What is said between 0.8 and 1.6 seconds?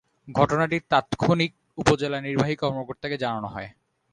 তাৎক্ষণিক